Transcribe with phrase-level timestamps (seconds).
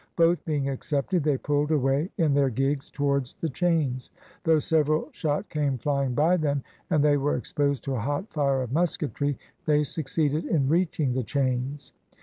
[0.15, 4.09] Both being accepted, they pulled away in their gigs towards the chains.
[4.43, 8.63] Though several shot came flying by them, and they were exposed to a hot fire
[8.63, 9.37] of musketry,
[9.67, 11.93] they succeeded in reaching the chains.